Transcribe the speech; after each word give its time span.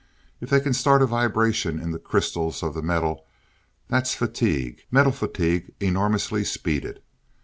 If 0.39 0.49
they 0.49 0.59
can 0.59 0.73
start 0.73 1.03
a 1.03 1.05
vibration 1.05 1.79
in 1.79 1.91
the 1.91 1.99
crystals 1.99 2.63
of 2.63 2.73
the 2.73 2.81
metal 2.81 3.27
that's 3.87 4.15
fatigue, 4.15 4.81
metal 4.89 5.11
fatigue 5.11 5.75
enormously 5.79 6.43
speeded. 6.43 7.03